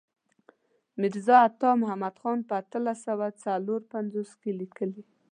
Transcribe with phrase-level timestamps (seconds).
[0.99, 5.03] میرزا عطا محمد خان په اتلس سوه څلور پنځوس کې لیکلی.